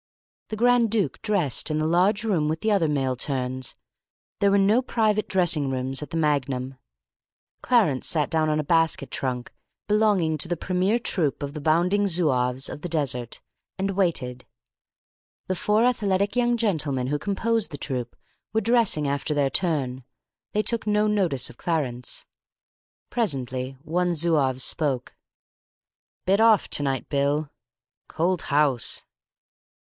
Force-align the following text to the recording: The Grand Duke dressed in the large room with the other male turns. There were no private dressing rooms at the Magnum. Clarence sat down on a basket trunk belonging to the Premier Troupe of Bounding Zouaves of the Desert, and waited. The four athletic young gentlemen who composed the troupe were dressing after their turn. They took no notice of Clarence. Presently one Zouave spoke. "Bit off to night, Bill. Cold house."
The 0.47 0.57
Grand 0.57 0.89
Duke 0.91 1.21
dressed 1.21 1.71
in 1.71 1.77
the 1.77 1.85
large 1.85 2.23
room 2.25 2.49
with 2.49 2.59
the 2.59 2.71
other 2.71 2.89
male 2.89 3.15
turns. 3.15 3.75
There 4.39 4.49
were 4.51 4.57
no 4.57 4.81
private 4.81 5.29
dressing 5.29 5.69
rooms 5.69 6.01
at 6.03 6.09
the 6.09 6.17
Magnum. 6.17 6.75
Clarence 7.61 8.07
sat 8.09 8.29
down 8.29 8.49
on 8.49 8.59
a 8.59 8.63
basket 8.63 9.11
trunk 9.11 9.53
belonging 9.87 10.37
to 10.39 10.49
the 10.49 10.57
Premier 10.57 10.97
Troupe 10.99 11.41
of 11.43 11.53
Bounding 11.63 12.07
Zouaves 12.07 12.67
of 12.67 12.81
the 12.81 12.89
Desert, 12.89 13.41
and 13.77 13.91
waited. 13.91 14.45
The 15.47 15.55
four 15.55 15.85
athletic 15.85 16.35
young 16.35 16.57
gentlemen 16.57 17.07
who 17.07 17.19
composed 17.19 17.71
the 17.71 17.77
troupe 17.77 18.15
were 18.51 18.59
dressing 18.59 19.07
after 19.07 19.33
their 19.35 19.51
turn. 19.51 20.03
They 20.51 20.63
took 20.63 20.85
no 20.87 21.07
notice 21.07 21.49
of 21.49 21.57
Clarence. 21.57 22.25
Presently 23.09 23.77
one 23.83 24.15
Zouave 24.15 24.61
spoke. 24.61 25.15
"Bit 26.25 26.41
off 26.41 26.67
to 26.71 26.83
night, 26.83 27.07
Bill. 27.07 27.51
Cold 28.09 28.41
house." 28.49 29.05